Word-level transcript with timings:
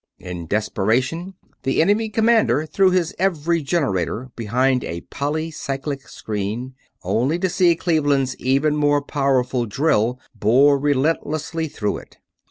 In 0.17 0.47
desperation 0.47 1.35
the 1.61 1.79
enemy 1.79 2.09
commander 2.09 2.65
threw 2.65 2.89
his 2.89 3.13
every 3.19 3.61
generator 3.61 4.31
behind 4.35 4.83
a 4.83 5.01
polycyclic 5.01 6.07
screen; 6.09 6.73
only 7.03 7.37
to 7.37 7.47
see 7.47 7.75
Cleveland's 7.75 8.35
even 8.37 8.75
more 8.75 9.03
powerful 9.03 9.67
drill 9.67 10.19
bore 10.33 10.79
relentlessly 10.79 11.67
through 11.67 11.97
it. 11.97 12.17